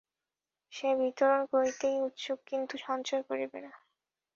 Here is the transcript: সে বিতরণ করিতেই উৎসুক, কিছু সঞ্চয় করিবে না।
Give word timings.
সে 0.73 0.89
বিতরণ 0.99 1.41
করিতেই 1.51 1.97
উৎসুক, 2.01 2.39
কিছু 2.47 2.75
সঞ্চয় 2.87 3.23
করিবে 3.29 3.59
না। 3.65 3.71